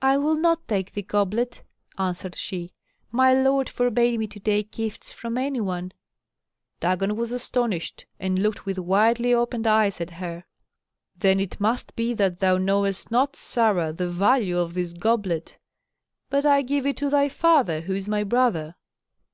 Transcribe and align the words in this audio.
"I 0.00 0.16
will 0.16 0.36
not 0.36 0.66
take 0.68 0.94
the 0.94 1.02
goblet," 1.02 1.62
answered 1.98 2.34
she; 2.34 2.72
"my 3.12 3.34
lord 3.34 3.68
forbade 3.68 4.18
me 4.18 4.26
to 4.28 4.40
take 4.40 4.70
gifts 4.72 5.12
from 5.12 5.36
any 5.36 5.60
one." 5.60 5.92
Dagon 6.80 7.14
was 7.14 7.30
astonished, 7.30 8.06
and 8.18 8.38
looked 8.38 8.64
with 8.64 8.78
widely 8.78 9.34
opened 9.34 9.66
eyes 9.66 10.00
at 10.00 10.12
her. 10.12 10.46
"Then 11.14 11.38
it 11.38 11.60
must 11.60 11.94
be 11.94 12.14
that 12.14 12.38
thou 12.38 12.56
knowest 12.56 13.10
not, 13.10 13.36
Sarah, 13.36 13.92
the 13.92 14.08
value 14.08 14.56
of 14.58 14.72
this 14.72 14.94
goblet. 14.94 15.58
But 16.30 16.46
I 16.46 16.62
give 16.62 16.86
it 16.86 16.96
to 16.96 17.10
thy 17.10 17.28
father, 17.28 17.82
who 17.82 17.92
is 17.94 18.08
my 18.08 18.24
brother." 18.24 18.76